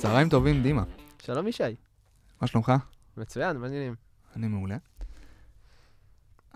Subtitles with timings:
[0.00, 0.82] צהריים טובים, דימה.
[1.22, 1.76] שלום ישי.
[2.40, 2.72] מה שלומך?
[3.16, 3.94] מצוין, מעניינים.
[4.36, 4.76] אני מעולה.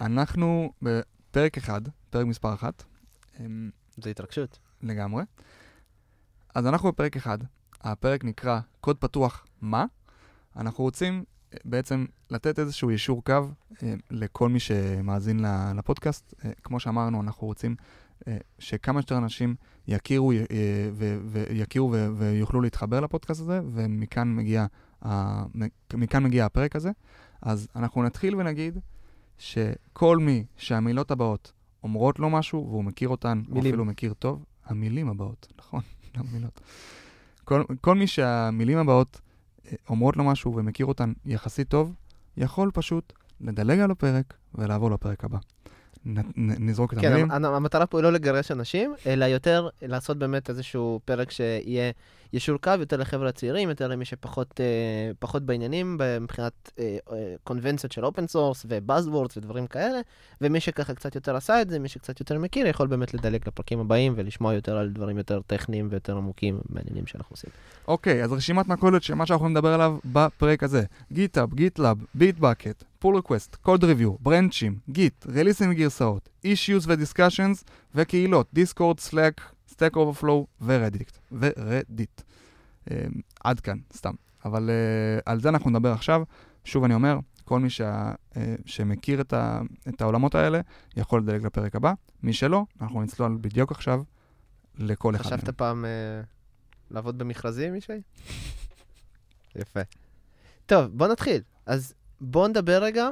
[0.00, 1.80] אנחנו בפרק אחד,
[2.10, 2.84] פרק מספר אחת.
[3.40, 4.58] אמ, זה התרגשות.
[4.82, 5.24] לגמרי.
[6.54, 7.38] אז אנחנו בפרק אחד.
[7.80, 9.84] הפרק נקרא קוד פתוח מה?
[10.56, 13.48] אנחנו רוצים אה, בעצם לתת איזשהו יישור קו
[13.82, 15.44] אה, לכל מי שמאזין
[15.76, 16.34] לפודקאסט.
[16.44, 17.76] אה, כמו שאמרנו, אנחנו רוצים
[18.58, 19.54] שכמה שיותר אנשים
[19.88, 20.36] יכירו, אה,
[20.92, 24.66] ו- ויכירו ו- ויוכלו להתחבר לפודקאסט הזה, ומכאן מגיע,
[25.94, 26.90] מכאן מגיע הפרק הזה.
[27.42, 28.78] אז אנחנו נתחיל ונגיד
[29.38, 33.72] שכל מי שהמילות הבאות אומרות לו משהו, והוא מכיר אותן, או מילים.
[33.72, 35.80] אפילו מכיר טוב, המילים הבאות, נכון?
[36.16, 36.60] לא מילות.
[37.44, 39.20] כל, כל מי שהמילים הבאות
[39.66, 41.94] אה, אומרות לו משהו ומכיר אותן יחסית טוב,
[42.36, 45.38] יכול פשוט לדלג על הפרק ולעבור לפרק הבא.
[46.36, 47.30] נזרוק את כן, המילים.
[47.30, 51.92] המ- המטרה פה היא לא לגרש אנשים, אלא יותר לעשות באמת איזשהו פרק שיהיה
[52.32, 54.64] יישור קו יותר לחבר'ה הצעירים, יותר למי שפחות אה,
[55.18, 60.00] פחות בעניינים מבחינת אה, אה, קונבנציות של open source ו buzzwords ודברים כאלה,
[60.40, 63.80] ומי שככה קצת יותר עשה את זה, מי שקצת יותר מכיר, יכול באמת לדלג לפרקים
[63.80, 67.50] הבאים ולשמוע יותר על דברים יותר טכניים ויותר עמוקים מעניינים שאנחנו עושים.
[67.88, 70.82] אוקיי, אז רשימת מכולת של מה שאנחנו נדבר עליו בפרק הזה.
[71.12, 76.95] GitHub, GitLab, Bitbucket, pull request, code review, branch ים, Git, release ים וגרסאות, issues ו
[76.95, 81.18] discussions וקהילות, Discord, Slack, Stack Overflow ו Reddit.
[81.32, 82.20] ו Reddit.
[82.90, 83.06] אה,
[83.44, 84.14] עד כאן, סתם.
[84.44, 86.22] אבל אה, על זה אנחנו נדבר עכשיו.
[86.64, 90.60] שוב אני אומר, כל מי שה, אה, שמכיר את, ה, את העולמות האלה
[90.96, 91.92] יכול לדלג לפרק הבא.
[92.22, 94.02] מי שלא, אנחנו נצלול בדיוק עכשיו
[94.78, 95.90] לכל אחד חשבת פעם אה,
[96.90, 97.92] לעבוד במכרזים, ישי?
[99.60, 99.80] יפה.
[100.66, 101.42] טוב, בוא נתחיל.
[101.66, 103.08] אז בוא נדבר רגע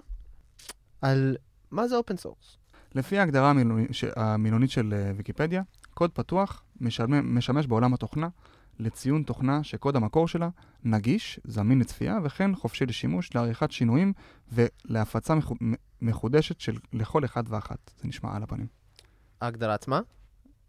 [1.01, 1.37] על
[1.71, 2.57] מה זה open source.
[2.95, 5.63] לפי ההגדרה המילונית, המילונית של אה, ויקיפדיה,
[5.95, 8.29] קוד פתוח משמש, משמש בעולם התוכנה
[8.79, 10.49] לציון תוכנה שקוד המקור שלה
[10.85, 14.13] נגיש, זמין לצפייה וכן חופשי לשימוש, לעריכת שינויים
[14.53, 15.35] ולהפצה
[16.03, 17.91] מחודשת של לכל אחד ואחת.
[18.01, 18.67] זה נשמע על הפנים.
[19.41, 20.01] ההגדרה עצמה.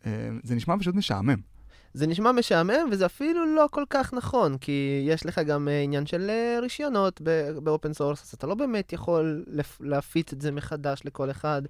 [0.06, 1.53] אה, זה נשמע פשוט משעמם.
[1.94, 6.06] זה נשמע משעמם, וזה אפילו לא כל כך נכון, כי יש לך גם אה, עניין
[6.06, 7.22] של אה, רישיונות
[7.64, 9.46] ב open source, אז אתה לא באמת יכול
[9.80, 11.62] להפיץ את זה מחדש לכל אחד,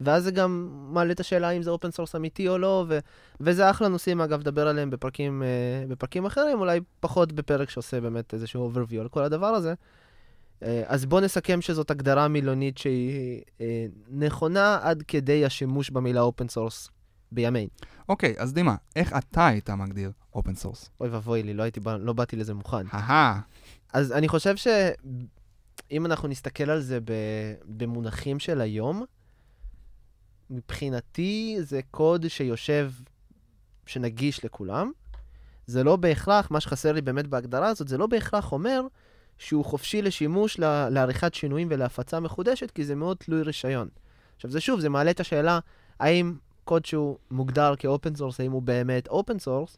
[0.00, 2.98] ואז זה גם מעלה את השאלה אם זה open source אמיתי או לא, ו-
[3.40, 8.34] וזה אחלה נושאים, אגב, לדבר עליהם בפרקים, אה, בפרקים אחרים, אולי פחות בפרק שעושה באמת
[8.34, 9.74] איזשהו overview על כל הדבר הזה.
[10.62, 16.48] אה, אז בואו נסכם שזאת הגדרה מילונית שהיא אה, נכונה עד כדי השימוש במילה open
[16.48, 16.90] source
[17.34, 17.68] בימינו.
[18.08, 20.90] אוקיי, אז דימה, איך אתה היית מגדיר open source?
[21.00, 22.86] אוי ואבוי לי, לא, הייתי, לא באתי לזה מוכן.
[22.94, 23.40] אהה,
[23.92, 26.98] אז אני חושב שאם אנחנו נסתכל על זה
[27.64, 29.04] במונחים של היום,
[30.50, 32.90] מבחינתי זה קוד שיושב,
[33.86, 34.92] שנגיש לכולם.
[35.66, 38.80] זה לא בהכרח, מה שחסר לי באמת בהגדרה הזאת, זה לא בהכרח אומר
[39.38, 43.88] שהוא חופשי לשימוש ל- לעריכת שינויים ולהפצה מחודשת, כי זה מאוד תלוי רישיון.
[44.36, 45.58] עכשיו, זה שוב, זה מעלה את השאלה,
[46.00, 46.34] האם
[46.64, 49.76] קוד שהוא מוגדר כ open source, האם הוא באמת open source,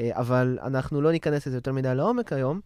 [0.00, 2.60] אבל אנחנו לא ניכנס לזה יותר מדי לעומק היום.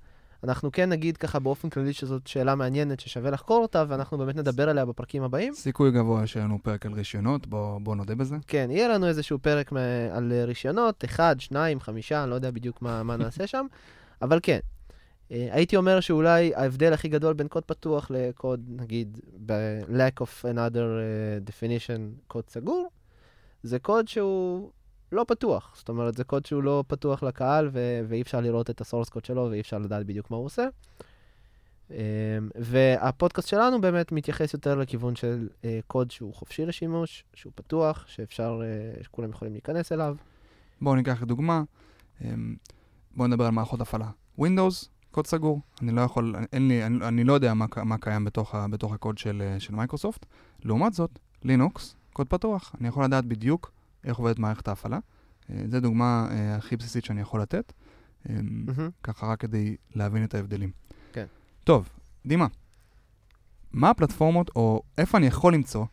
[0.44, 4.68] אנחנו כן נגיד ככה באופן כללי שזאת שאלה מעניינת ששווה לחקור אותה, ואנחנו באמת נדבר
[4.68, 5.54] עליה בפרקים הבאים.
[5.54, 8.36] סיכוי גבוה שיהיה לנו פרק על רישיונות, בוא, בוא נודה בזה.
[8.46, 9.72] כן, יהיה לנו איזשהו פרק
[10.12, 13.66] על רישיונות, אחד, שניים, חמישה, אני לא יודע בדיוק מה, מה נעשה שם,
[14.22, 14.58] אבל כן.
[15.32, 20.44] אה, הייתי אומר שאולי ההבדל הכי גדול בין קוד פתוח לקוד, נגיד, ב lack of
[20.44, 22.90] another uh, definition, קוד סגור,
[23.62, 24.70] זה קוד שהוא
[25.12, 25.72] לא פתוח.
[25.76, 29.08] זאת אומרת, זה קוד שהוא לא פתוח לקהל, ו- ואי אפשר לראות את ה source
[29.08, 30.68] code שלו, ואי אפשר לדעת בדיוק מה הוא עושה.
[31.88, 31.92] Um,
[32.54, 38.60] והפודקאסט שלנו באמת מתייחס יותר לכיוון של uh, קוד שהוא חופשי לשימוש, שהוא פתוח, שאפשר,
[39.00, 40.16] uh, שכולם יכולים להיכנס אליו.
[40.80, 41.62] בואו ניקח דוגמה,
[42.24, 42.56] אמ,
[43.16, 44.10] בואו נדבר על מערכות הפעלה.
[44.40, 45.60] Windows, קוד סגור.
[45.82, 49.18] אני לא יכול, אין לי, אני, אני לא יודע מה, מה קיים בתוך, בתוך הקוד
[49.18, 50.26] של, אה, מייקרוסופט.
[50.64, 52.74] לעומת זאת, לינוקס, קוד פתוח.
[52.80, 53.72] אני יכול לדעת בדיוק
[54.04, 54.98] איך עובדת מערכת ההפעלה.
[55.50, 57.72] אה, זו דוגמה אה, הכי בסיסית שאני יכול לתת.
[58.30, 58.66] אמ.
[59.02, 60.70] ככה רק כדי להבין את ההבדלים.
[61.12, 61.26] כן.
[61.64, 61.88] טוב,
[62.26, 62.46] דימה,
[63.72, 65.84] מה הפלטפורמות, או איפה אני יכול למצוא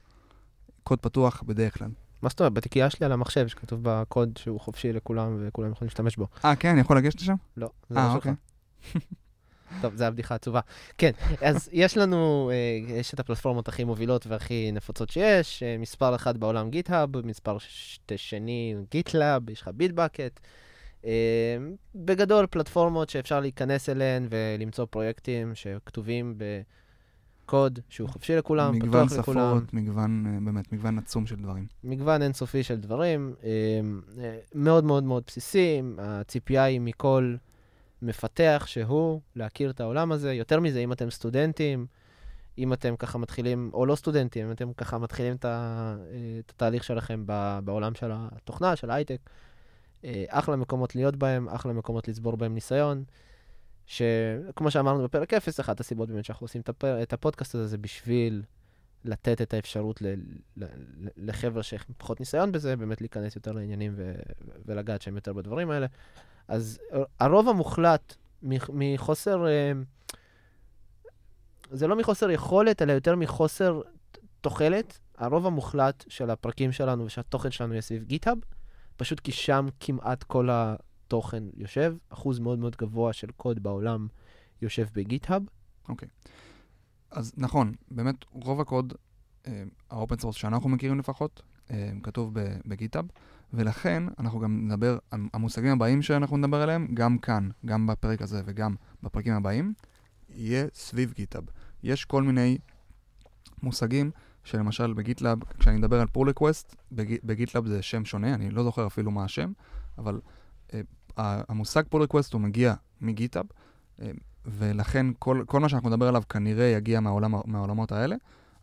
[0.83, 1.89] קוד פתוח בדרך כלל?
[2.21, 2.53] מה זאת אומרת?
[2.53, 6.27] בתיקייה שלי על המחשב, שכתוב בקוד שהוא חופשי לכולם וכולם יכולים להשתמש בו.
[6.45, 7.35] אה, כן, אני יכול לגשת לשם?
[7.57, 8.29] לא, זה אה, לא שלך.
[9.81, 10.59] טוב, זו הבדיחה עצובה.
[10.97, 11.11] כן,
[11.41, 16.37] אז יש לנו, אה, יש את הפלטפורמות הכי מובילות והכי נפוצות שיש, אה, מספר אחד
[16.37, 20.39] בעולם GitHub, מספר ש- שני GitLab, יש לך Bitbucket.
[21.05, 21.11] אה,
[21.95, 26.37] בגדול, פלטפורמות שאפשר להיכנס אליהן ולמצוא פרויקטים שכתובים
[27.45, 29.57] בקוד שהוא חופשי לכולם, מגוון פתוח לכולם.
[29.57, 31.65] שפות, מגוון, באמת, מגוון עצום של דברים.
[31.83, 33.33] מגוון אינסופי של דברים,
[34.55, 37.35] מאוד מאוד מאוד בסיסי, הציפייה היא מכל
[38.01, 40.33] מפתח שהוא להכיר את העולם הזה.
[40.33, 41.87] יותר מזה, אם אתם סטודנטים,
[42.57, 45.95] אם אתם ככה מתחילים, או לא סטודנטים, אם אתם ככה מתחילים את, ה,
[46.39, 47.23] את התהליך שלכם
[47.63, 49.29] בעולם של התוכנה, של ההייטק,
[50.03, 53.03] אה, אחלה מקומות להיות בהם, אחלה מקומות לצבור בהם ניסיון.
[53.85, 58.43] שכמו שאמרנו בפרק 0, אחת הסיבות באמת שאנחנו עושים את הפודקאסט הזה זה בשביל
[59.05, 60.01] לתת את האפשרות
[61.17, 63.95] לחבר'ה שיש פחות ניסיון בזה, באמת להיכנס יותר לעניינים
[64.65, 65.87] ולגעת שהם יותר בדברים האלה.
[66.47, 66.79] אז
[67.19, 68.15] הרוב המוחלט
[68.73, 69.71] מחוסר, אה,
[71.71, 73.81] זה לא מחוסר יכולת, אלא יותר מחוסר
[74.41, 78.37] תוחלת, הרוב המוחלט של הפרקים שלנו ושהתוכן שלנו יהיה סביב גיטהאב,
[78.97, 84.07] פשוט כי שם כמעט כל התוכן יושב, אחוז מאוד מאוד גבוה של קוד בעולם
[84.61, 85.43] יושב בגיטהאב.
[85.89, 86.07] אוקיי.
[86.07, 86.29] Okay.
[87.11, 88.93] אז נכון, באמת רוב הקוד,
[89.89, 91.41] ה open source שאנחנו מכירים לפחות,
[91.71, 92.33] אה, כתוב
[92.65, 93.05] ב GitHub,
[93.53, 98.75] ולכן אנחנו גם נדבר, המושגים הבאים שאנחנו נדבר עליהם, גם כאן, גם בפרק הזה וגם
[99.03, 99.73] בפרקים הבאים,
[100.29, 101.43] יהיה סביב GitHub.
[101.83, 102.57] יש כל מיני
[103.63, 104.11] מושגים
[104.43, 106.75] שלמשל ב GitLab, כשאני מדבר על pull request,
[107.23, 109.51] ב GitLab זה שם שונה, אני לא זוכר אפילו מה השם,
[109.97, 110.19] אבל
[110.73, 110.81] אה,
[111.17, 113.45] המושג pull request הוא מגיע מ GitHub,
[114.01, 114.11] אה,
[114.45, 118.15] ולכן כל, כל מה שאנחנו נדבר עליו כנראה יגיע מהעולם, מהעולמות האלה,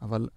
[0.03, 0.29] אבל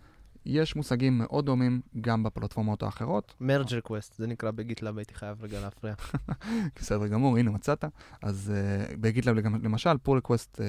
[0.48, 3.34] יש מושגים מאוד דומים גם בפלטפורמות האחרות.
[3.42, 5.94] merge request, זה נקרא ב GitLab, הייתי חייב רגע להפריע.
[6.76, 7.86] בסדר גמור, הנה מצאת.
[8.22, 10.60] אז אה, ב GitLab למשל, pull request אה,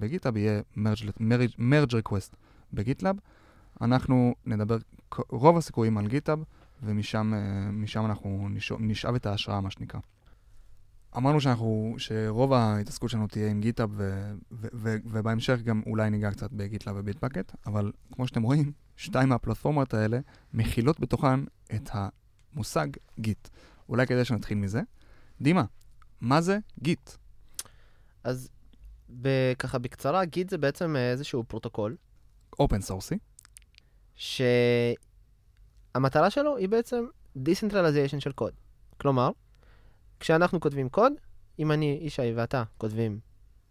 [0.00, 0.60] ב GitLab יהיה
[1.58, 2.36] merge request
[2.72, 3.16] ב GitLab.
[3.80, 4.76] אנחנו נדבר
[5.28, 6.42] רוב הסיכויים על GitLab,
[6.82, 7.32] ומשם
[7.96, 8.48] אה, אנחנו
[8.78, 10.00] נשאב את ההשראה, מה שנקרא.
[11.16, 13.90] אמרנו שאנחנו, שרוב ההתעסקות שלנו תהיה עם GitHub,
[14.80, 19.94] ובהמשך גם אולי ניגע קצת ב GitLab ו Bitbucket, אבל כמו שאתם רואים, שתיים מהפלטפורמות
[19.94, 20.18] האלה
[20.52, 21.40] מכילות בתוכן
[21.74, 22.86] את המושג
[23.18, 23.48] Git.
[23.88, 24.80] אולי כדאי שנתחיל מזה.
[25.40, 25.64] דימה,
[26.20, 27.10] מה זה Git?
[28.24, 28.48] אז
[29.58, 31.96] ככה בקצרה, Git זה בעצם איזשהו פרוטוקול.
[32.58, 33.18] open source י.
[34.16, 35.00] שהמטרה
[36.30, 37.04] שלו היא בעצם
[37.36, 38.52] decentralization של קוד.
[39.00, 39.30] כלומר,
[40.20, 41.12] כשאנחנו כותבים קוד,
[41.58, 43.20] אם אני, ישי ואתה, כותבים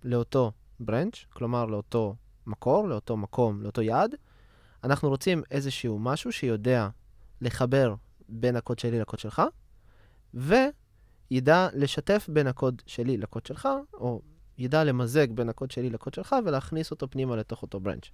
[0.03, 2.15] לאותו branch, כלומר לאותו
[2.45, 4.15] מקור, לאותו מקום, לאותו יעד,
[4.83, 6.89] אנחנו רוצים איזשהו משהו שיודע
[7.41, 7.95] לחבר
[8.29, 9.41] בין הקוד שלי לקוד שלך,
[10.33, 14.21] וידע לשתף בין הקוד שלי לקוד שלך, או
[14.57, 18.09] ידע למזג בין הקוד שלי לקוד שלך ולהכניס אותו פנימה לתוך אותו branch.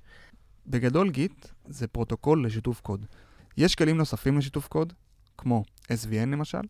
[0.68, 3.06] בגדול Git זה פרוטוקול לשיתוף קוד.
[3.58, 4.94] יש כלים נוספים לשיתוף קוד,
[5.38, 6.62] כמו SVN למשל.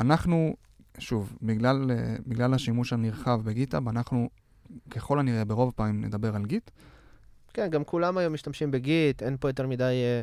[0.00, 0.56] אנחנו
[0.98, 4.30] שוב, בגלל, אה, בגלל השימוש הנרחב ב GitHub, אנחנו
[4.90, 6.70] ככל הנראה ברוב הפעמים נדבר על Git.
[7.56, 10.20] כן, גם כולם היום משתמשים ב Git, אין פה יותר מדי אה,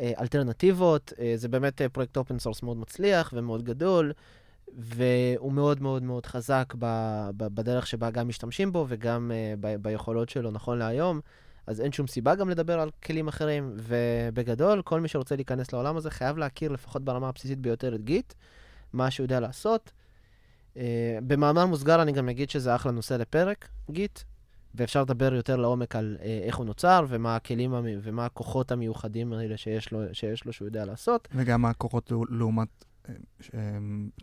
[0.00, 1.12] אה, אלטרנטיבות.
[1.18, 4.12] אה, זה באמת אה, פרויקט open source מאוד מצליח ומאוד גדול,
[4.78, 6.86] והוא מאוד מאוד מאוד חזק ב,
[7.36, 11.20] ב, בדרך שבה גם משתמשים בו וגם אה, ב, ביכולות שלו נכון להיום.
[11.66, 15.96] אז אין שום סיבה גם לדבר על כלים אחרים, ובגדול, כל מי שרוצה להיכנס לעולם
[15.96, 18.34] הזה חייב להכיר לפחות ברמה הבסיסית ביותר את גיט,
[18.92, 19.92] מה שהוא יודע לעשות.
[20.74, 20.78] Uh,
[21.26, 24.20] במאמר מוסגר אני גם אגיד שזה אחלה נושא לפרק, גיט,
[24.74, 29.56] ואפשר לדבר יותר לעומק על uh, איך הוא נוצר ומה הכלים ומה הכוחות המיוחדים האלה
[29.56, 31.28] שיש לו, שיש לו שהוא יודע לעשות.
[31.34, 32.84] וגם מה הכוחות לעומת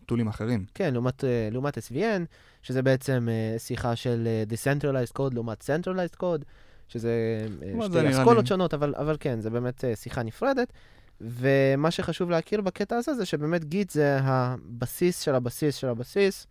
[0.05, 0.65] טולים uh, אחרים.
[0.73, 2.21] כן, לעומת, uh, לעומת SVN,
[2.61, 6.43] שזה בעצם אה, שיחה של אה, Decentralized Code לעומת Centralized Code,
[6.87, 7.45] שזה
[7.79, 10.73] אה, שתי אסכולות שונות, אבל, אבל כן, זה באמת אה, שיחה נפרדת.
[11.21, 16.47] ומה שחשוב להכיר בקטע הזה זה שבאמת Git זה הבסיס של הבסיס של הבסיס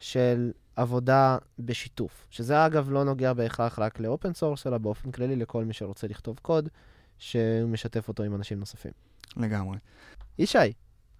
[0.00, 2.26] של עבודה בשיתוף.
[2.30, 6.06] שזה אגב לא נוגע בהכרח רק ל open source, אלא באופן כללי לכל מי שרוצה
[6.06, 6.68] לכתוב קוד,
[7.18, 8.92] שהוא משתף אותו עם אנשים נוספים.
[9.36, 9.78] לגמרי.
[10.38, 10.58] ישי,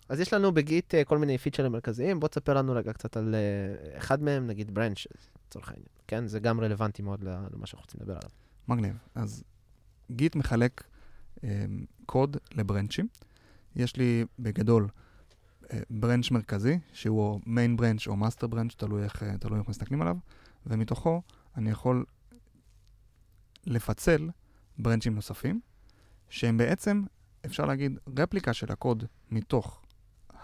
[0.09, 3.17] אז יש לנו ב Git אה, כל מיני פיצ'רים מרכזיים, בוא תספר לנו רגע קצת
[3.17, 5.07] על אה, אחד מהם, נגיד branch,
[5.49, 5.89] לצורך העניין.
[6.07, 6.27] כן?
[6.27, 8.31] זה גם רלוונטי מאוד למה שאנחנו רוצים לדבר עליו.
[8.69, 8.99] מגניב.
[9.15, 9.45] אז
[10.11, 10.85] Git מחלק
[11.45, 13.09] אמ, קוד לברנצ'ים.
[13.77, 14.89] יש לי בגדול
[15.91, 20.17] branch מרכזי, שהוא main branch או master branch, תלוי איך, אה, תלוי איך מסתכלים עליו,
[20.67, 21.23] ומתוכו
[21.57, 22.05] אני יכול
[23.67, 24.31] לפצל
[24.79, 25.61] ברנצ'ים נוספים,
[26.29, 27.03] שהם בעצם,
[27.47, 29.83] אפשר להגיד, רפליקה של הקוד מתוך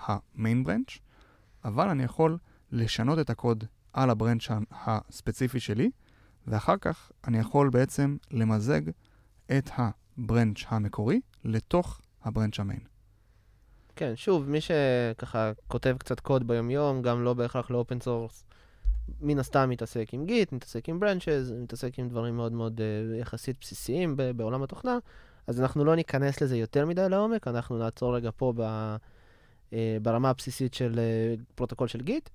[0.07, 0.99] ה main branch,
[1.65, 2.39] אבל אני יכול
[2.73, 5.91] לשנות את הקוד על ה branch הספציפי שלי,
[6.47, 8.81] ואחר כך אני יכול בעצם למזג
[9.59, 9.71] את.
[10.19, 12.81] ה branch המקורי לתוך ה branch ה main.
[13.99, 18.45] כן, שוב, מי שככה כותב קצת קוד ביומיום, גם לא בהכרח ל open source,
[19.21, 23.57] מן הסתם מתעסק עם Git, מתעסק עם branches, מתעסק עם דברים מאוד מאוד אה, יחסית
[23.61, 24.99] בסיסיים ב- בעולם התוכנה,
[25.47, 28.61] אז אנחנו לא ניכנס לזה יותר מדי לעומק, אנחנו נעצור רגע פה ב,
[29.71, 32.29] אה, ברמה הבסיסית של אה, פרוטוקול של Git.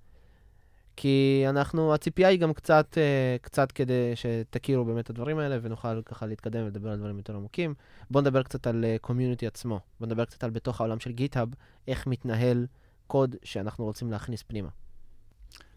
[0.95, 6.01] כי אנחנו, הציפייה היא גם קצת, אה, קצת כדי שתכירו באמת את הדברים האלה ונוכל
[6.01, 7.73] ככה להתקדם ולדבר על דברים יותר עמוקים.
[8.11, 9.79] בואו נדבר קצת על community עצמו.
[9.99, 11.49] בואו נדבר קצת על בתוך העולם של GitHub,
[11.87, 12.67] איך מתנהל
[13.07, 14.69] קוד שאנחנו רוצים להכניס פנימה.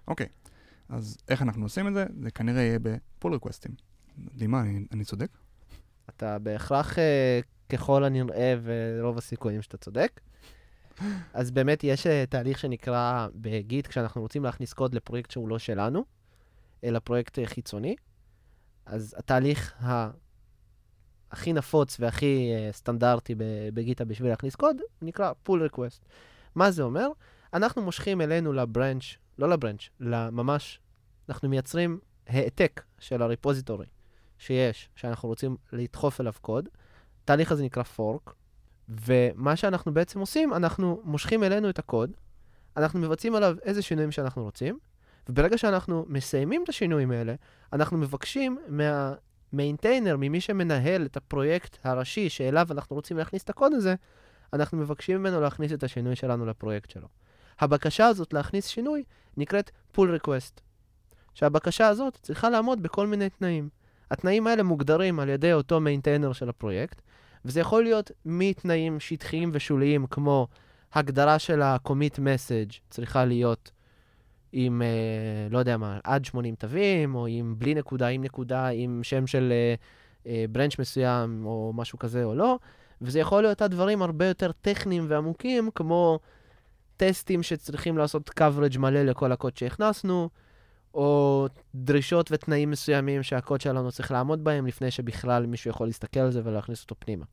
[0.09, 0.27] אוקיי,
[0.89, 2.07] אז איך אנחנו עושים את זה?
[2.23, 3.75] זה כנראה יהיה בפול ריקווסטים.
[4.19, 5.29] דימה, אני, אני צודק?
[6.09, 10.21] אתה בהכרח, אה, ככל הנראה, ורוב הסיכויים שאתה צודק.
[11.35, 16.05] אז באמת יש אה, תהליך שנקרא בגיט, כשאנחנו רוצים להכניס קוד לפרויקט שהוא לא שלנו,
[16.85, 17.97] אלא פרויקט אה, חיצוני.
[18.87, 20.11] אז התהליך ה...
[21.31, 23.35] הכי נפוץ והכי uh, סטנדרטי
[23.75, 26.05] בגיטה בשביל להכניס קוד, נקרא pull request.
[26.55, 27.09] מה זה אומר?
[27.55, 29.05] אנחנו מושכים אלינו לברנץ',
[29.39, 30.81] לא לברנץ', לממש,
[31.29, 33.87] אנחנו מייצרים העתק של הריפוזיטורי
[34.39, 36.69] שיש, שאנחנו רוצים לדחוף אליו קוד.
[37.25, 38.33] התהליך הזה נקרא fork,
[38.89, 42.11] ומה שאנחנו בעצם עושים, אנחנו מושכים אלינו את הקוד,
[42.77, 44.79] אנחנו מבצעים עליו איזה שינויים שאנחנו רוצים,
[45.29, 47.35] וברגע שאנחנו מסיימים את השינויים האלה,
[47.73, 53.95] אנחנו מבקשים מהמיינטיינר, ממי שמנהל את הפרויקט הראשי שאליו אנחנו רוצים להכניס את הקוד הזה,
[54.53, 57.09] אנחנו מבקשים ממנו להכניס את השינוי שלנו לפרויקט שלו.
[57.61, 59.05] הבקשה הזאת להכניס שינוי
[59.37, 60.61] נקראת pull request.
[61.35, 63.69] שהבקשה הזאת צריכה לעמוד בכל מיני תנאים.
[64.11, 67.03] התנאים האלה מוגדרים על ידי אותו maintainer של הפרויקט,
[67.47, 70.49] וזה יכול להיות מתנאים שטחיים ושוליים, כמו
[70.93, 73.71] הגדרה של ה-commit message צריכה להיות
[74.53, 79.01] עם, אה, לא יודע מה, עד 80 תווים, או עם בלי נקודה, עם נקודה, עם
[79.03, 79.75] שם של אה,
[80.27, 82.59] אה, ברנץ' מסוים, או משהו כזה או לא.
[83.01, 86.19] וזה יכול להיות הדברים הרבה יותר טכניים ועמוקים, כמו
[86.97, 90.29] טסטים שצריכים לעשות coverage מלא לכל הקוד שהכנסנו,
[90.95, 96.31] או דרישות ותנאים מסוימים שהקוד שלנו צריך לעמוד בהם לפני שבכלל מישהו יכול להסתכל על
[96.31, 97.25] זה ולהכניס אותו פנימה.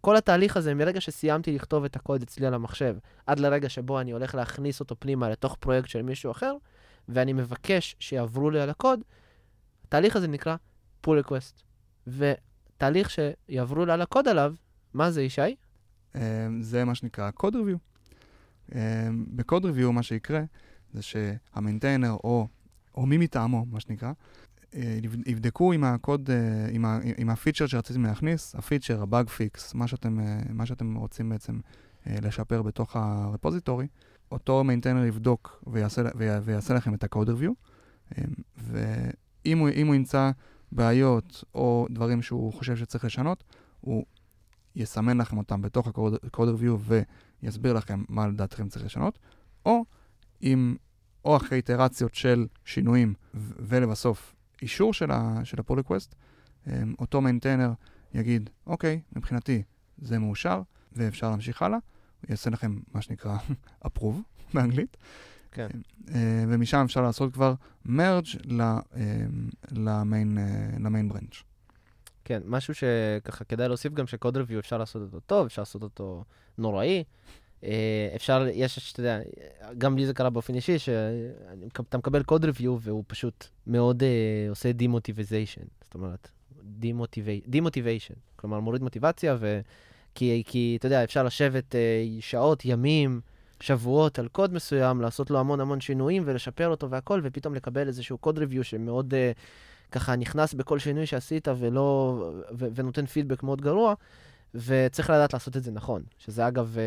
[0.00, 4.10] כל התהליך הזה, מרגע שסיימתי לכתוב את הקוד אצלי על המחשב, עד לרגע שבו אני
[4.10, 6.54] הולך להכניס אותו פנימה לתוך פרויקט של מישהו אחר,
[7.08, 9.00] ואני מבקש שיעברו לי על הקוד,
[9.84, 10.56] התהליך הזה נקרא
[11.06, 11.62] pull request.
[12.06, 14.54] ותהליך שיעברו לי על הקוד עליו,
[14.94, 15.56] מה זה, ישי?
[16.14, 16.20] אמ,
[16.62, 17.78] זה מה שנקרא code review.
[18.74, 20.42] אמ, ב code review מה שיקרה
[20.92, 22.46] זה שה maintainer או,
[22.94, 24.12] או מי מטעמו, מה שנקרא,
[25.26, 29.28] יבדקו עם הקוד, אה, עם, ה, עם ה feature שרציתם להכניס, ה feature, ה bug
[29.28, 31.58] fix, מה שאתם, אה, מה שאתם רוצים בעצם
[32.06, 33.86] לשפר בתוך ה repository,
[34.32, 36.02] אותו maintainer יבדוק ויעשה,
[36.44, 37.52] ויעשה לכם את review,
[38.18, 38.24] אמ,
[38.56, 40.30] ואם הוא, הוא ימצא
[40.72, 43.44] בעיות או דברים שהוא חושב שצריך לשנות,
[43.80, 44.04] הוא
[44.76, 46.92] יסמן לכם אותם בתוך ה-code review
[47.42, 49.18] ויסביר לכם מה לדעתכם צריך לשנות,
[49.66, 49.84] או
[50.42, 50.76] אם,
[51.24, 56.14] או אחרי איטרציות של שינויים ולבסוף אישור של, ה, של ה-pull request,
[56.66, 57.72] אמ, אותו maintainer
[58.14, 59.62] יגיד, אוקיי, מבחינתי
[59.98, 60.62] זה מאושר
[60.92, 61.78] ואפשר להמשיך הלאה,
[62.20, 63.36] הוא יעשה לכם מה שנקרא
[63.86, 64.16] approve
[64.54, 64.96] באנגלית.
[65.52, 65.68] כן.
[66.14, 67.54] אה, ומשם אפשר לעשות כבר
[67.86, 68.38] merge
[69.70, 70.38] למיין,
[70.80, 71.42] למיין ברנץ'.
[72.24, 76.24] כן, משהו שככה כדאי להוסיף גם שקוד ריוויו אפשר לעשות אותו טוב, אפשר לעשות אותו
[76.58, 77.04] נוראי.
[77.64, 79.20] אה, אפשר, יש, אתה יודע,
[79.78, 84.72] גם לי זה קרה באופן אישי, שאתה מקבל קוד ריוויו והוא פשוט מאוד uh, עושה
[84.72, 86.28] דימוטיביזיישן, זאת אומרת,
[87.46, 89.60] demotivation, כלומר מוריד מוטיבציה, ו...
[90.14, 91.76] כי, כי אתה יודע, אפשר לשבת uh,
[92.20, 93.20] שעות, ימים,
[93.60, 98.18] שבועות על קוד מסוים, לעשות לו המון המון שינויים ולשפר אותו והכל, ופתאום לקבל איזשהו
[98.18, 99.38] code review שמאוד uh,
[99.92, 102.18] ככה נכנס בכל שינוי שעשית ולא,
[102.58, 103.94] ו- ונותן פידבק מאוד גרוע.
[104.54, 106.82] וצריך לדעת לעשות את זה נכון, שזה אגב אה,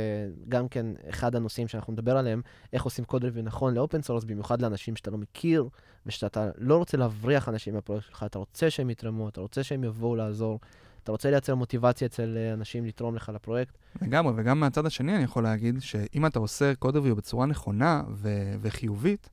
[0.49, 2.41] גם כן אחד הנושאים שאנחנו נדבר עליהם,
[2.73, 5.69] איך עושים code review נכון ל open source, במיוחד לאנשים שאתה לא מכיר,
[6.05, 10.15] ושאתה לא רוצה להבריח אנשים מהפרויקט שלך, אתה רוצה שהם יתרמו, אתה רוצה שהם יבואו
[10.15, 10.59] לעזור,
[11.03, 13.77] אתה רוצה לייצר מוטיבציה אצל אה, אנשים לתרום לך לפרויקט.
[14.01, 18.53] לגמרי, וגם מהצד השני אני יכול להגיד שאם אתה עושה קוד ריווי בצורה נכונה ו-
[18.61, 19.29] וחיובית,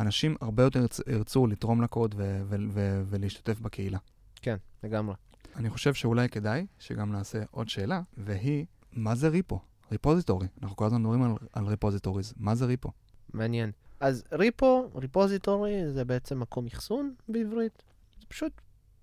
[0.00, 3.98] אנשים הרבה יותר ירצו לתרום לקוד ו- ו- ו- ולהשתתף בקהילה.
[4.42, 5.14] כן, לגמרי.
[5.56, 9.60] אני חושב שאולי כדאי שגם נעשה עוד שאלה, והיא, מה זה ריפו?
[9.92, 10.46] ריפוזיטורי.
[10.62, 12.34] אנחנו כל הזמן מדברים על, על ריפוזיטוריז.
[12.36, 12.90] מה זה ריפו?
[13.32, 13.70] מעניין.
[14.00, 17.82] אז repo, repository, זה בעצם מקום אחסון בעברית.
[18.20, 18.52] זה פשוט,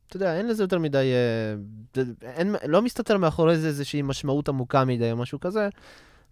[0.07, 4.85] אתה יודע, אין לזה יותר מדי, אה, אין, לא מסתתר מאחורי זה איזושהי משמעות עמוקה
[4.85, 5.69] מדי או משהו כזה.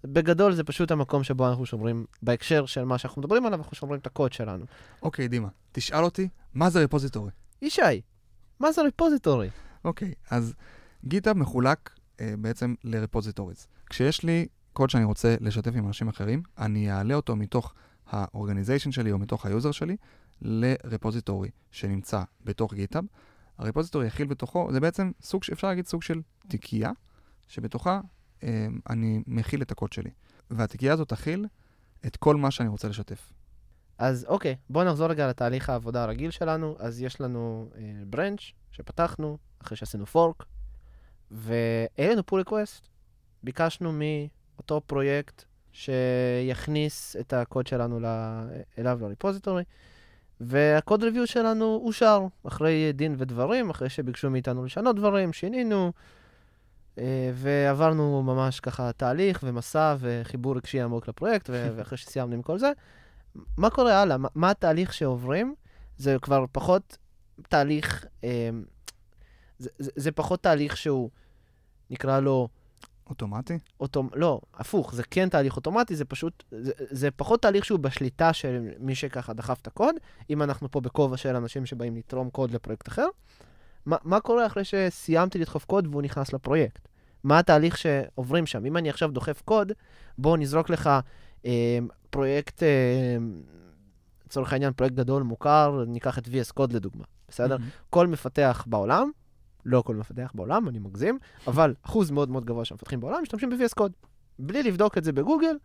[0.03, 3.99] בגדול זה פשוט המקום שבו אנחנו שומרים, בהקשר של מה שאנחנו מדברים עליו, אנחנו שומרים
[3.99, 4.65] את הקוד שלנו.
[5.01, 7.31] אוקיי, okay, דימה, תשאל אותי, מה זה repository?
[7.61, 8.01] ישי,
[8.59, 9.49] מה זה repository?
[9.85, 10.53] אוקיי, אז
[11.05, 13.67] GitHub מחולק uh, בעצם ל repositories.
[13.89, 17.73] כשיש לי קוד שאני רוצה לשתף עם אנשים אחרים, אני אעלה אותו מתוך
[18.07, 19.97] ה organization שלי או מתוך ה user שלי
[20.41, 23.03] ל repository שנמצא בתוך GitHub.
[23.57, 26.91] ה repository יכיל בתוכו, זה בעצם סוג, אפשר להגיד סוג של תיקייה,
[27.47, 27.99] שבתוכה
[28.39, 28.43] uh,
[28.89, 30.09] אני מכיל את הקוד שלי.
[30.51, 31.45] והתיקייה הזאת תכיל
[32.05, 33.33] את כל מה שאני רוצה לשתף.
[33.97, 36.75] אז אוקיי, בואו נחזור רגע לתהליך העבודה הרגיל שלנו.
[36.79, 37.69] אז יש לנו
[38.07, 40.43] branch שפתחנו, אחרי שעשינו fork,
[41.99, 42.87] לנו pull request.
[43.43, 49.63] ביקשנו מאותו פרויקט שיכניס את הקוד שלנו ל- אליו ל repository,
[50.41, 55.91] וה code review שלנו אושר אחרי דין ודברים, אחרי שביקשו מאיתנו לשנות דברים, שינינו,
[56.97, 62.71] אה, ועברנו ממש ככה תהליך ומסע וחיבור רגשי עמוק לפרויקט, ואחרי שסיימנו עם כל זה,
[63.57, 64.17] מה קורה הלאה?
[64.17, 65.55] מה, מה התהליך שעוברים?
[65.97, 66.97] זה כבר פחות
[67.49, 68.49] תהליך, אה,
[69.59, 71.09] זה, זה, זה פחות תהליך שהוא,
[71.89, 72.47] נקרא לו,
[73.09, 73.59] אוטומטי?
[73.79, 74.09] אוטומ...
[74.13, 78.69] לא, הפוך, זה כן תהליך אוטומטי, זה פשוט, זה, זה פחות תהליך שהוא בשליטה של
[78.79, 79.95] מי שככה דחף את הקוד,
[80.29, 83.07] אם אנחנו פה בכובע של אנשים שבאים לתרום קוד לפרויקט אחר.
[83.85, 86.87] מה, מה קורה אחרי שסיימתי לדחוף קוד והוא נכנס לפרויקט?
[87.23, 88.65] מה התהליך שעוברים שם?
[88.65, 89.71] אם אני עכשיו דוחף קוד,
[90.17, 90.89] בוא נזרוק לך
[91.45, 91.79] אה,
[92.09, 93.17] פרויקט, אה,
[94.25, 97.57] לצורך העניין, פרויקט גדול, מוכר, ניקח את VS Code לדוגמה, בסדר?
[97.57, 97.69] מהמם.
[97.89, 99.11] כל מפתח בעולם,
[99.65, 103.49] לא כל מפתח בעולם, אני מגזים, אבל אחוז מאוד מאוד גבוה של מפתחים בעולם משתמשים
[103.49, 104.07] ב-VS Code.
[104.39, 105.57] בלי לבדוק את זה בגוגל,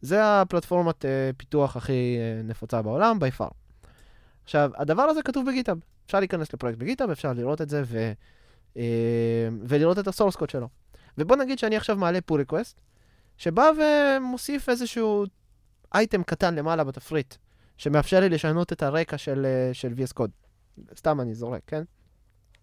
[0.00, 3.50] זה הפלטפורמת uh, פיתוח הכי uh, נפוצה בעולם, by far.
[4.44, 5.78] עכשיו, הדבר הזה כתוב ב GitHub.
[6.06, 8.12] אפשר להיכנס לפרויקט ב GitHub, אפשר לראות את זה ו,
[8.74, 8.78] uh,
[9.68, 10.68] ולראות את ה source code שלו.
[11.18, 12.80] ובוא נגיד שאני עכשיו מעלה pull request,
[13.36, 15.24] שבא ומוסיף איזשהו
[15.94, 17.34] אייטם קטן למעלה בתפריט,
[17.76, 20.46] שמאפשר לי לשנות את הרקע של, uh, של VS Code.
[20.96, 21.82] סתם אני זורק, כן?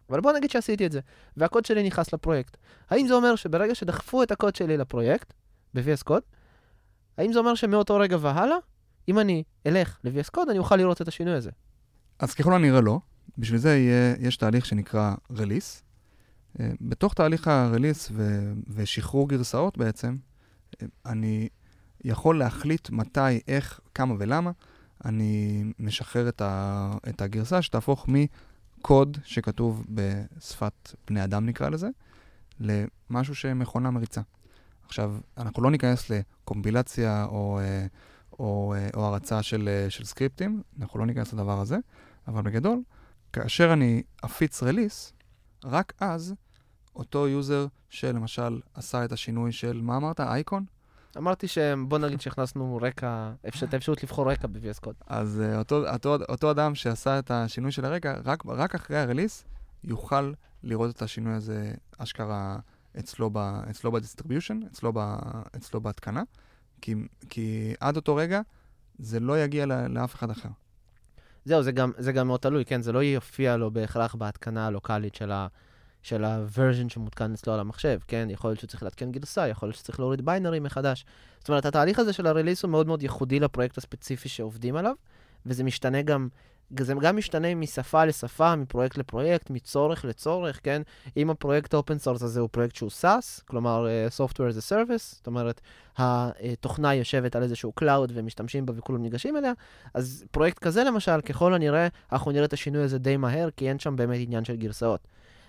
[0.09, 0.99] אבל בוא נגיד שעשיתי את זה,
[1.37, 2.57] והקוד שלי נכנס לפרויקט.
[2.89, 5.33] האם זה אומר שברגע שדחפו את הקוד שלי לפרויקט,
[5.73, 6.23] ב-VS Code,
[7.17, 8.57] האם זה אומר שמאותו רגע והלאה,
[9.07, 11.51] אם אני אלך ל-VS Code, אני אוכל לראות את השינוי הזה?
[12.19, 12.99] אז ככל הנראה לא.
[13.37, 15.83] בשביל זה יהיה, יש תהליך שנקרא רליס.
[16.59, 20.15] אה, בתוך תהליך הרליס ו- ושחרור גרסאות בעצם,
[20.81, 21.49] אה, אני
[22.03, 24.51] יכול להחליט מתי, איך, כמה ולמה
[25.05, 31.89] אני משחרר את, ה- את הגרסה שתהפוך מקוד שכתוב בשפת בני אדם נקרא לזה,
[32.59, 34.21] למשהו שמכונה מריצה.
[34.85, 37.85] עכשיו, אנחנו לא ניכנס לקומפילציה או, אה,
[38.39, 41.77] או, אה, או הרצה של, אה, של סקריפטים, אנחנו לא ניכנס לדבר הזה,
[42.27, 42.81] אבל בגדול,
[43.33, 45.13] כאשר אני אפיץ release,
[45.63, 46.33] רק אז
[46.95, 50.19] אותו user שלמשל עשה את השינוי של, מה אמרת?
[50.19, 50.65] אייקון?
[51.17, 53.31] אמרתי שבוא נגיד שהכנסנו רקע,
[53.63, 55.03] את האפשרות לבחור רקע ב-VS Code.
[55.07, 59.02] אז uh, אותו, אותו, אותו אדם שעשה את השינוי של הרקע, רק, רק אחרי ה
[59.02, 59.45] release,
[59.83, 62.57] יוכל לראות את השינוי הזה אשכרה
[62.99, 63.37] אצלו, ב,
[63.69, 64.99] אצלו ב distribution, אצלו, ב,
[65.55, 66.23] אצלו בהתקנה,
[66.81, 66.95] כי,
[67.29, 68.41] כי עד אותו רגע
[68.99, 70.49] זה לא יגיע לאף אחד אחר.
[71.45, 72.81] זהו, זה גם, זה גם מאוד תלוי, כן?
[72.81, 75.47] זה לא יופיע לו בהכרח בהתקנה הלוקאלית של ה...
[76.03, 78.27] של ה version שמותקן אצלו על המחשב, כן?
[78.29, 81.05] יכול להיות שצריך לעדכן גרסה, יכול להיות שצריך להוריד binary מחדש.
[81.39, 84.93] זאת אומרת, התהליך הזה של ה release הוא מאוד מאוד ייחודי לפרויקט הספציפי שעובדים עליו,
[85.45, 86.27] וזה משתנה גם,
[86.79, 90.81] זה גם משתנה משפה לשפה, מפרויקט לפרויקט, מצורך לצורך, כן?
[91.17, 94.71] אם הפרויקט ה open source הזה הוא פרויקט שהוא SaaS, כלומר אה, Software as a
[94.71, 95.61] Service, זאת אומרת,
[95.97, 99.53] התוכנה יושבת על איזשהו Cloud ומשתמשים בה וכולם ניגשים אליה,
[99.93, 103.79] אז פרויקט כזה למשל, ככל הנראה, אנחנו נראה את השינוי הזה די מהר, כי אין
[103.79, 105.07] שם באמת עניין של גרסאות.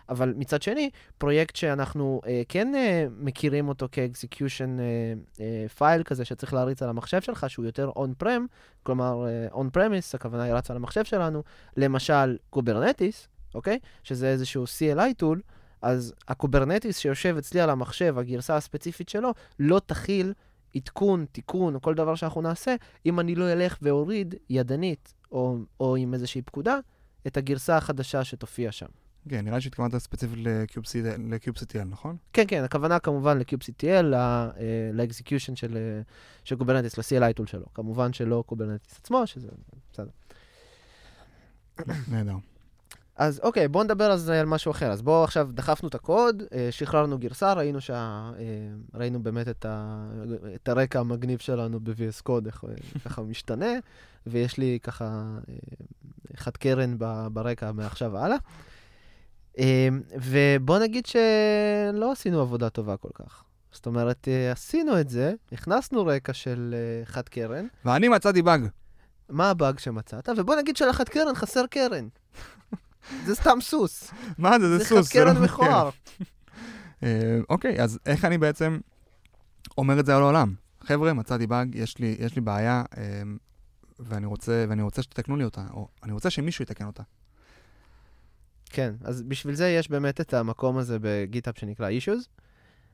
[0.09, 4.77] אבל מצד שני, פרויקט שאנחנו אה, כן אה, מכירים אותו כ execution
[5.77, 8.47] file כזה שצריך להריץ על המחשב שלך, שהוא יותר on-prem,
[8.83, 11.43] כלומר on-premise, הכוונה היא רצה על המחשב שלנו,
[11.77, 13.79] למשל Kubernetes, אוקיי?
[14.03, 15.41] שזה איזשהו CLI tool,
[15.83, 20.33] אז ה Kubernetes שיושב אצלי על המחשב, הגרסה הספציפית שלו, לא תכיל
[20.77, 22.75] עדכון, תיקון או כל דבר שאנחנו נעשה,
[23.07, 26.79] אם אני לא אלך ואוריד ידנית או, או עם איזושהי פקודה
[27.27, 28.87] את הגרסה החדשה שתופיע שם.
[29.29, 32.17] כן, נראה לי שהתכוונת ספציפית ל-kubectl, נכון?
[32.33, 34.15] כן, כן, הכוונה כמובן ל-kubectl,
[34.93, 36.03] ל execution של, אה,
[36.45, 37.67] של Kubernetes, ל-CLI tool שלו.
[37.75, 39.49] כמובן שלא Kubernetes עצמו, שזה
[39.93, 40.11] בסדר.
[42.11, 42.37] נהדר.
[43.17, 44.91] אז אוקיי, בואו נדבר אז על משהו אחר.
[44.91, 48.43] אז בואו עכשיו דחפנו את הקוד, אה, שחררנו גרסה, ראינו, שה, אה,
[48.95, 50.07] ראינו באמת את, ה,
[50.55, 53.73] את הרקע המגניב שלנו ב-VS Code, איך אה, ככה משתנה,
[54.27, 55.05] ויש לי ככה
[55.49, 55.55] אה,
[56.37, 56.97] חד קרן
[57.33, 58.37] ברקע מעכשיו והלאה.
[59.59, 59.89] אה,
[60.21, 63.45] ובואו נגיד שלא עשינו עבודה טובה כל כך.
[63.73, 68.67] זאת אומרת, אה, עשינו את זה, הכנסנו רקע של אה, חד קרן, ואני מצאתי באג.
[69.29, 70.29] מה הבאג שמצאת?
[70.37, 72.09] ובוא נגיד שלחד קרן חסר קרן.
[73.27, 74.11] זה סתם סוס.
[74.39, 74.69] מה זה?
[74.69, 75.13] זה זה סוס.
[75.13, 75.91] חד קרן לא- מכוער.
[77.03, 78.79] אה, אוקיי, אז איך אני בעצם
[79.79, 80.55] אומר את זה על העולם?
[80.81, 82.83] חבר'ה, מצאתי באג, יש לי, יש לי בעיה,
[84.01, 87.03] ואני רוצה, ואני רוצה שתתקנו לי אותה, או אני רוצה שמישהו יתקן אותה.
[88.75, 92.29] כן, אז בשביל זה יש באמת את המקום הזה בגיטאפ שנקרא issues,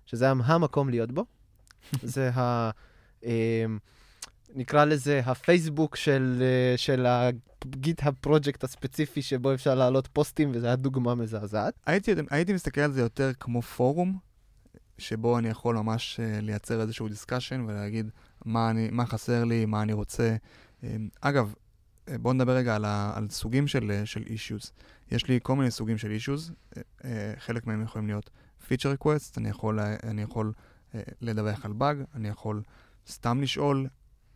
[0.07, 1.25] שזה המקום להיות בו.
[2.03, 2.71] זה ה...
[3.25, 3.79] אמ,
[4.55, 10.67] נקרא לזה הפייסבוק של, אה, של ה GitHub פרויקט הספציפי שבו אפשר להעלות פוסטים, וזו
[10.67, 11.75] הייתה דוגמה מזעזעת.
[11.87, 14.19] הייתי, הייתי מסתכל על זה יותר כמו פורום,
[14.99, 18.11] שבו אני יכול ממש uh, לייצר איזשהו discussion ולהגיד
[18.45, 20.37] מה, אני, מה חסר לי, מה אני רוצה.
[20.83, 20.85] Um,
[21.21, 21.55] אגב,
[22.21, 24.71] בואו נדבר רגע על, ה, על סוגים של, uh, של issues.
[25.11, 27.05] יש לי כל מיני סוגים של issues, uh,
[27.39, 28.31] חלק מהם יכולים להיות
[28.69, 30.53] feature request, אני יכול, אני יכול
[31.21, 32.63] לדווח על באג, אני יכול
[33.09, 33.87] סתם לשאול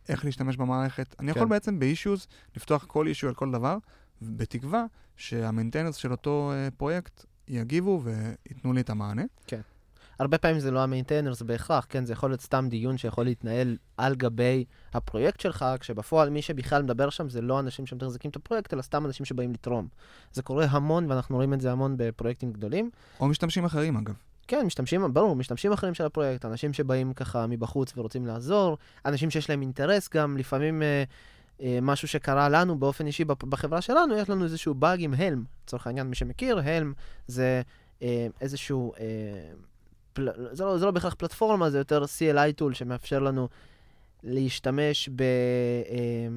[0.09, 1.15] איך להשתמש במערכת.
[1.19, 1.49] אני יכול כן.
[1.49, 3.77] בעצם ב-issues לפתוח כל issue על כל דבר,
[4.21, 9.23] בתקווה שה maintainers של אותו פרויקט יגיבו וייתנו לי את המענה.
[9.47, 9.61] כן.
[10.19, 12.05] הרבה פעמים זה לא ה maintainers בהכרח, כן?
[12.05, 17.09] זה יכול להיות סתם דיון שיכול להתנהל על גבי הפרויקט שלך, כשבפועל מי שבכלל מדבר
[17.09, 19.87] שם זה לא אנשים שמתחזקים את הפרויקט, אלא סתם אנשים שבאים לתרום.
[20.33, 22.89] זה קורה המון, ואנחנו רואים את זה המון בפרויקטים גדולים.
[23.19, 24.13] או משתמשים אחרים, אגב.
[24.47, 29.49] כן, משתמשים, ברור, משתמשים אחרים של הפרויקט, אנשים שבאים ככה מבחוץ ורוצים לעזור, אנשים שיש
[29.49, 31.03] להם אינטרס גם, לפעמים אה,
[31.61, 35.87] אה, משהו שקרה לנו באופן אישי בחברה שלנו, יש לנו איזשהו באג עם הלם, לצורך
[35.87, 36.93] העניין, מי שמכיר, הלם
[37.27, 37.61] זה
[38.01, 38.93] אה, איזשהו...
[38.99, 39.05] אה,
[40.15, 40.29] פל...
[40.51, 43.47] זה, לא, זה לא בהכרח פלטפורמה, זה יותר CLI טול שמאפשר לנו
[44.23, 45.21] להשתמש ב...
[45.21, 46.27] אה,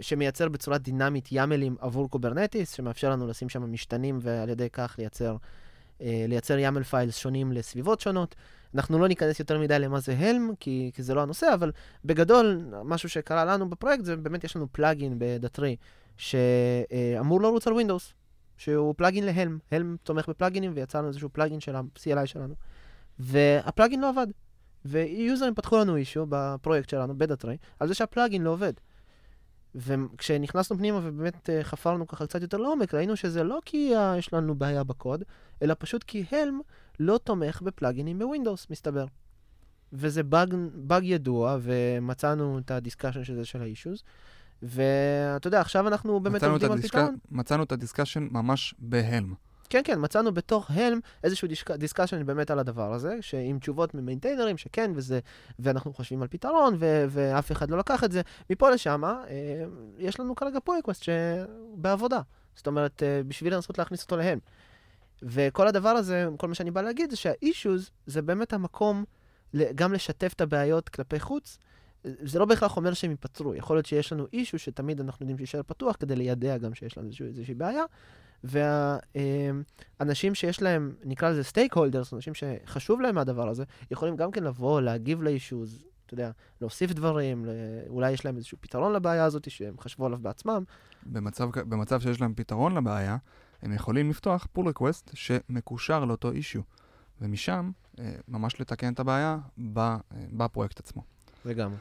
[0.00, 4.94] שמייצר בצורה דינמית YAML ים עבור Kubernetes, שמאפשר לנו לשים שם משתנים ועל ידי כך
[4.98, 5.36] לייצר,
[6.00, 8.34] אה, לייצר YAML files שונים לסביבות שונות.
[8.74, 11.72] אנחנו לא ניכנס יותר מדי למה זה Helm, כי, כי זה לא הנושא, אבל
[12.04, 15.76] בגדול, משהו שקרה לנו בפרויקט זה באמת יש לנו plugin ב Datree
[16.16, 18.12] שאמור לרוץ על Windows,
[18.56, 19.58] שהוא plugin ל Helm.
[19.70, 22.54] Helm תומך בפלאגינים ויצרנו איזשהו plugin של ה-CLI שלנו.
[23.18, 24.26] וה plugin לא עבד.
[24.84, 28.72] ויוזרים פתחו לנו issue בפרויקט שלנו, ב Datree, על זה שה plugin לא עובד.
[29.74, 34.32] וכשנכנסנו פנימה ובאמת uh, חפרנו ככה קצת יותר לעומק, ראינו שזה לא כי uh, יש
[34.32, 35.24] לנו בעיה בקוד,
[35.62, 36.60] אלא פשוט כי Helm
[37.00, 39.06] לא תומך בפלאגינים ב Windows, מסתבר.
[39.92, 44.02] וזה באג, באג ידוע, ומצאנו את ה discussion של זה של ה issues.
[44.62, 47.16] ואתה יודע, עכשיו אנחנו באמת עובדים על פתרון.
[47.30, 49.34] מצאנו את ה discussion ממש ב Helm.
[49.72, 54.56] כן, כן, מצאנו בתוך Helm איזשהו discussion באמת על הדבר הזה, שעם תשובות מ maintainerים,
[54.56, 55.20] שכן, וזה,
[55.58, 58.20] ואנחנו חושבים על פתרון, ו, ואף אחד לא לקח את זה.
[58.50, 59.20] מפה לשם, אה,
[59.98, 62.20] יש לנו כרגע pull request שבעבודה.
[62.54, 64.38] זאת אומרת, אה, בשביל לנסות להכניס אותו ל Helm.
[65.22, 69.04] וכל הדבר הזה, כל מה שאני בא להגיד זה שה-issues זה באמת המקום
[69.74, 71.58] גם לשתף את הבעיות כלפי חוץ.
[72.04, 75.62] זה לא בהכרח אומר שהם ייפתרו, יכול להיות שיש לנו issue שתמיד אנחנו יודעים שיישאר
[75.62, 77.84] פתוח כדי לידע גם שיש לנו איזושהי בעיה,
[78.44, 84.80] והאנשים שיש להם, נקרא לזה stakeholders, אנשים שחשוב להם מהדבר הזה, יכולים גם כן לבוא,
[84.80, 87.46] להגיב לאישוז, אתה יודע, להוסיף דברים,
[87.88, 90.64] אולי יש להם איזשהו פתרון לבעיה הזאת שהם חשבו עליו בעצמם.
[91.06, 93.16] במצב, במצב שיש להם פתרון לבעיה,
[93.62, 96.60] הם יכולים לפתוח pull request שמקושר לאותו issue,
[97.20, 99.38] ומשם אה, ממש לתקן את הבעיה
[99.76, 99.96] אה,
[100.32, 101.11] בפרויקט עצמו.
[101.44, 101.76] לגמרי.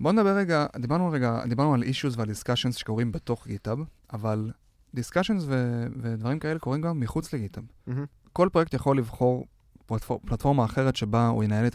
[0.00, 3.78] בואו נדבר רגע, דיברנו רגע, דיברנו על issues ועל discussions שקורים בתוך GitHub,
[4.12, 4.50] אבל
[4.94, 7.64] discussions ו- ודברים כאלה קורים גם מחוץ ל GitHub.
[7.88, 7.92] Mm-hmm.
[8.32, 9.46] כל פרויקט יכול לבחור
[9.86, 11.66] פלטפור- פלטפורמה אחרת שבה הוא ינהל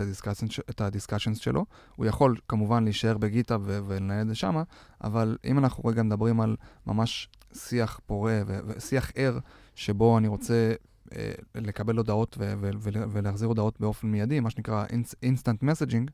[0.70, 1.66] את ה discussions שלו.
[1.96, 4.64] הוא יכול כמובן להישאר ב GitHub ו- ולנהל את זה שמה,
[5.04, 6.56] אבל אם אנחנו רגע מדברים על
[6.88, 9.40] ממש שיח פורה ו- ושיח ער,
[9.76, 10.74] שבו אני רוצה
[11.16, 14.86] אה, לקבל הודעות ו- ו- ו- ולהחזיר הודעות באופן מיידי, מה שנקרא
[15.24, 16.12] instant messaging,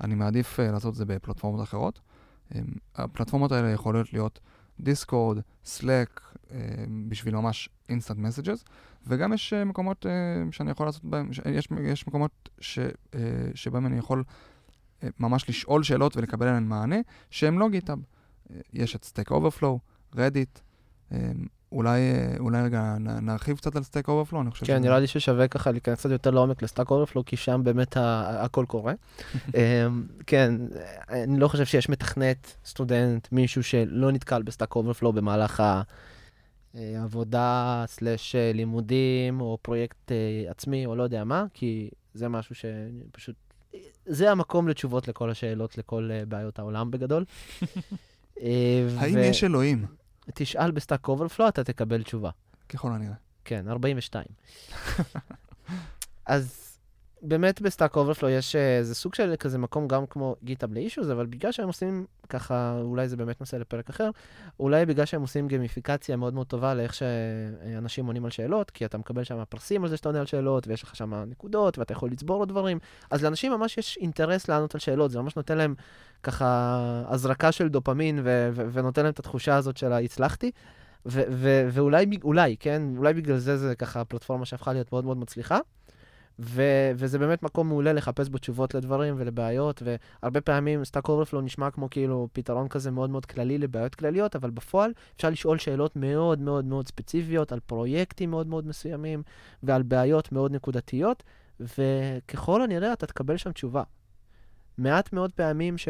[0.00, 2.00] אני מעדיף אה, לעשות את זה בפלטפורמות אחרות.
[2.54, 2.60] אה,
[2.94, 4.40] הפלטפורמות האלה יכולות להיות
[4.80, 6.58] Discord, Slack, אה,
[7.08, 8.64] בשביל ממש instant messages,
[9.06, 10.12] וגם יש אה, מקומות אה,
[10.52, 12.78] שאני יכול לעשות בהם, יש, יש מקומות ש,
[13.54, 14.24] שבהם אני יכול
[15.18, 16.96] ממש לשאול שאלות ולקבל עליהן מענה,
[17.30, 17.98] שהם לא GitHub.
[18.72, 19.78] יש את Stack Overflow,
[20.14, 20.58] Reddit,
[21.72, 22.00] אולי,
[22.38, 25.98] אולי רגע נרחיב קצת על Stack Overflow, אני חושב כן, נראה לי ששווה ככה להיכנס
[25.98, 28.92] קצת יותר לעומק ל Stack Overflow, כי שם באמת הכל קורה.
[30.26, 30.54] כן,
[31.08, 35.82] אני לא חושב שיש מתכנת, סטודנט, מישהו שלא נתקל ב Stack Overflow במהלך ה...
[36.76, 42.54] אה, slash אה, לימודים, או פרויקט אה, עצמי, או לא יודע מה, כי זה משהו
[42.54, 43.36] שפשוט...
[44.06, 47.24] זה המקום לתשובות לכל השאלות, לכל בעיות העולם בגדול.
[48.98, 49.97] האם יש אלוהים?
[50.34, 52.30] תשאל ב Stack Overflow, אתה תקבל תשובה.
[52.68, 53.14] ככל הנראה.
[53.44, 54.24] כן, 42.
[56.26, 56.67] אז
[57.22, 61.10] באמת ב Stack Overflow יש איזה סוג של כזה מקום גם כמו GitHub ל issues,
[61.10, 64.10] אבל בגלל שהם עושים ככה, אולי זה באמת נושא לפרק אחר,
[64.60, 68.98] אולי בגלל שהם עושים גיימיפיקציה מאוד מאוד טובה לאיך שאנשים עונים על שאלות, כי אתה
[68.98, 72.10] מקבל שם פרסים על זה שאתה עונה על שאלות, ויש לך שם נקודות, ואתה יכול
[72.10, 72.78] לצבור לו דברים,
[73.10, 75.74] אז לאנשים ממש יש אינטרס לענות על שאלות, זה ממש נותן להם
[76.22, 80.50] ככה הזרקה של דופמין, ו- ו- ונותן להם את התחושה הזאת של הצלחתי.
[81.06, 85.16] ו- ו- ואולי, אולי, כן, אולי בגלל זה זה ככה פלטפורמה שהפכה להיות מאוד מאוד
[85.16, 85.58] מצליחה.
[86.40, 91.70] ו- וזה באמת מקום מעולה לחפש בו תשובות לדברים ולבעיות, והרבה פעמים Stack Overflow נשמע
[91.70, 96.40] כמו כאילו פתרון כזה מאוד מאוד כללי לבעיות כלליות, אבל בפועל אפשר לשאול שאלות מאוד
[96.40, 99.22] מאוד מאוד ספציפיות על פרויקטים מאוד מאוד מסוימים
[99.62, 101.22] ועל בעיות מאוד נקודתיות,
[101.60, 103.82] וככל הנראה אתה תקבל שם תשובה.
[104.78, 105.88] מעט מאוד פעמים ש...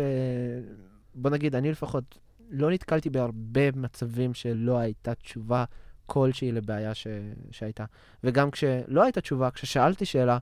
[1.14, 2.18] בוא נגיד, אני לפחות
[2.50, 5.64] לא נתקלתי בהרבה מצבים שלא הייתה תשובה
[6.08, 7.06] כלשהי לבעיה ש...
[7.50, 7.84] שהייתה.
[8.24, 10.38] וגם כשלא הייתה תשובה, כששאלתי שאלה,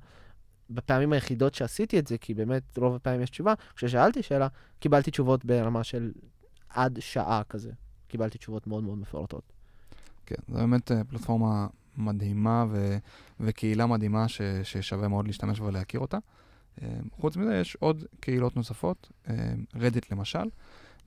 [0.70, 4.48] בפעמים היחידות שעשיתי את זה, כי באמת רוב הפעמים יש תשובה, כששאלתי שאלה,
[4.78, 6.12] קיבלתי תשובות ברמה של
[6.68, 7.70] עד שעה כזה.
[8.08, 9.52] קיבלתי תשובות מאוד מאוד מפורטות.
[10.26, 12.96] כן, זו באמת אה, פלטפורמה מדהימה ו...
[13.40, 14.42] וקהילה מדהימה ש...
[14.62, 16.18] ששווה מאוד להשתמש ולהכיר אותה.
[16.82, 16.88] אה,
[17.20, 19.12] חוץ מזה, יש עוד קהילות נוספות,
[19.74, 20.44] רדיט אה, למשל.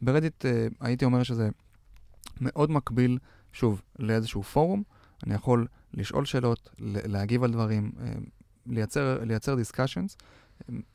[0.01, 0.45] ב Reddit
[0.79, 1.49] הייתי אומר שזה
[2.41, 3.17] מאוד מקביל
[3.53, 4.83] שוב, לאיזשהו פורום,
[5.25, 8.11] אני יכול לשאול שאלות, להגיב על דברים, אה,
[8.65, 10.17] לייצר, לייצר discussions.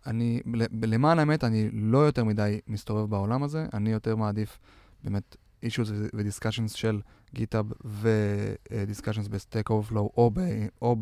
[0.07, 0.41] אני,
[0.83, 4.59] למען האמת, אני לא יותר מדי מסתובב בעולם הזה, אני יותר מעדיף
[5.05, 7.01] באמת issues ו discussions של
[7.35, 10.41] GitHub ו discussions ב Stack Overflow או, ב,
[10.83, 10.97] או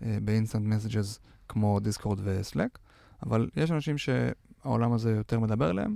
[0.00, 2.78] ב instant messages כמו Discord ו Slack,
[3.26, 5.94] אבל יש אנשים שהעולם הזה יותר מדבר אליהם,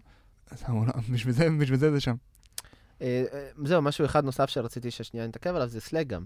[1.12, 2.14] בשביל זה, בשביל זה זה שם.
[3.02, 6.24] אה, אה, זהו, משהו אחד נוסף שרציתי ששנייה נתעכב עליו, זה Slack גם.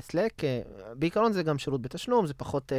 [0.00, 0.60] Slack, אה,
[0.94, 2.72] בעיקרון זה גם שירות בתשלום, זה פחות...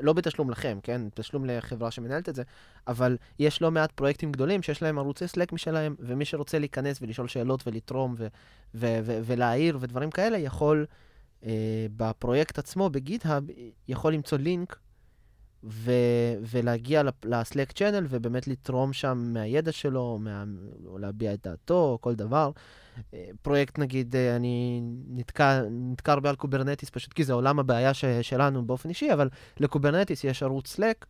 [0.00, 1.02] לא בתשלום לכם, כן?
[1.14, 2.42] תשלום לחברה שמנהלת את זה,
[2.86, 7.28] אבל יש לא מעט פרויקטים גדולים שיש להם ערוצי Slack משלהם, ומי שרוצה להיכנס ולשאול
[7.28, 8.26] שאלות ולתרום ו-
[8.74, 10.86] ו- ו- ולהעיר ודברים כאלה, יכול
[11.44, 13.44] אה, בפרויקט עצמו, ב GitHub,
[13.88, 14.78] יכול למצוא לינק
[15.64, 15.92] ו-
[16.50, 20.44] ולהגיע ל Slack channel ובאמת לתרום שם מהידע שלו, מה-
[20.98, 22.50] להביע את דעתו, כל דבר.
[23.14, 27.94] אה, פרויקט, נגיד, אה, אני נתקע, נתקע הרבה על Kubernetes, פשוט כי זה עולם הבעיה
[27.94, 29.28] ש- שלנו באופן אישי, אבל
[29.60, 31.06] ל Kubernetes יש ערוץ Slack.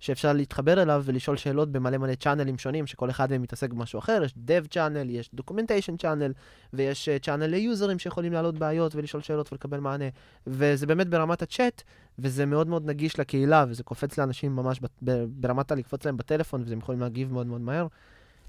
[0.00, 4.22] שאפשר להתחבר אליו ולשאול שאלות במלא מלא channelים שונים, שכל אחד מהם מתעסק במשהו אחר.
[4.24, 6.32] יש Dev channel, יש Documentation channel,
[6.72, 10.04] ויש צ'אנל uh, ליוזרים שיכולים להעלות בעיות ולשאול שאלות ולקבל מענה.
[10.46, 11.82] וזה באמת ברמת הצ'אט,
[12.18, 14.80] וזה מאוד מאוד נגיש לקהילה, וזה קופץ לאנשים ממש
[15.28, 17.86] ברמת הלקפוץ להם בטלפון, והם יכולים להגיב מאוד מאוד מהר.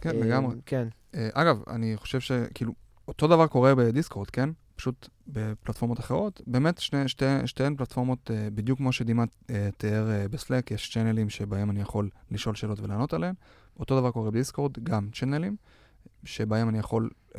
[0.01, 0.55] כן, לגמרי.
[0.65, 0.87] כן.
[1.15, 2.73] אה, אגב, אני חושב שכאילו,
[3.07, 4.49] אותו דבר קורה בדיסקורד, כן?
[4.81, 6.41] פשוט בפלטפורמות אחרות.
[6.47, 11.29] באמת, שני, שתי, שתיהן פלטפורמות, uh, בדיוק כמו שדימה uh, תיאר uh, בסלק, יש צ'אנלים
[11.29, 13.33] שבהם אני יכול לשאול שאלות ולענות עליהן.
[13.79, 15.55] אותו דבר קורה בדיסקורד, גם צ'אנלים,
[16.23, 17.37] שבהם אני יכול uh,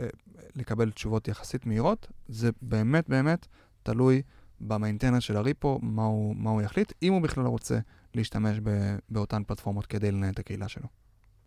[0.56, 2.06] לקבל תשובות יחסית מהירות.
[2.28, 3.46] זה באמת באמת
[3.82, 4.22] תלוי
[4.60, 7.78] במיינטנר של הריפו, מה הוא, מה הוא יחליט, אם הוא בכלל רוצה
[8.14, 10.86] להשתמש ב, באותן פלטפורמות כדי לנהל את הקהילה שלו.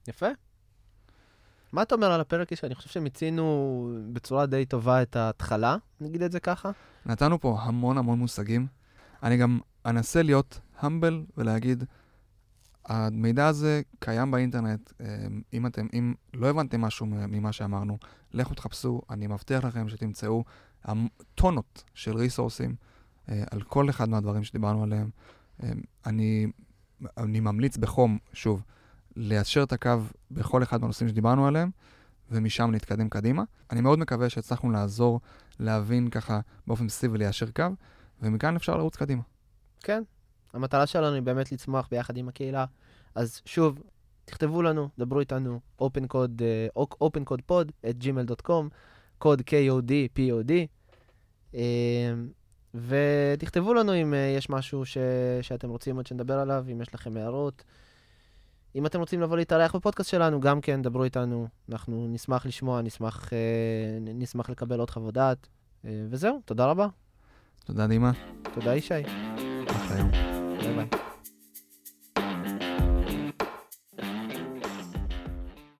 [0.08, 0.30] יפה.
[1.76, 2.68] מה אתה אומר על הפרק הזה?
[2.68, 6.72] אני חושב שמיצינו בצורה די טובה את ההתחלה, נגיד את זה ככה.
[7.06, 8.68] נתנו פה המון המון מושגים.
[9.24, 11.84] אני גם אנסה להיות המבל ולהגיד,
[12.86, 14.92] המידע הזה קיים באינטרנט.
[15.02, 17.98] אה, אם אתם, אם לא הבנתם משהו ממה שאמרנו,
[18.34, 20.44] לכו תחפשו, אני מבטיח לכם שתמצאו
[21.36, 22.76] טונות של ריסורסים
[23.30, 25.10] אה, על כל אחד מהדברים שדיברנו עליהם.
[25.64, 25.70] אה,
[26.06, 26.48] אני,
[27.18, 28.62] אני ממליץ בחום, שוב,
[29.16, 29.98] ליישר את הקו
[30.32, 31.70] בכל אחד מהנושאים שדיברנו עליהם,
[32.32, 33.44] ומשם להתקדם קדימה.
[33.72, 35.20] אני מאוד מקווה שהצלחנו לעזור
[35.60, 37.64] להבין ככה באופן בסיסי וליישר קו,
[38.22, 39.22] ומכאן אפשר לרוץ קדימה.
[39.80, 40.04] כן,
[40.54, 42.66] המטרה שלנו היא באמת לצמוח ביחד עם הקהילה.
[43.16, 43.82] אז שוב,
[44.26, 46.42] תכתבו לנו, דברו איתנו, opencode,
[46.78, 48.64] uh, opencodepod את gmail.com,
[49.18, 50.52] קוד KOD, POD,
[51.54, 51.58] uh,
[52.76, 54.98] ותכתבו לנו אם uh, יש משהו ש...
[55.42, 57.64] שאתם רוצים עוד שנדבר עליו, אם יש לכם הערות.
[58.76, 61.48] אם אתם רוצים לבוא להתארח בפודקאסט שלנו, גם כן, דברו איתנו.
[61.72, 63.38] אנחנו נשמח לשמוע, נשמח, אה,
[64.02, 65.48] נשמח לקבל עוד חוות דעת.
[65.86, 66.88] אה, וזהו, תודה רבה.
[67.66, 68.12] תודה, דימה.
[68.54, 68.94] תודה, ישי.
[69.68, 70.35] אחלה יום.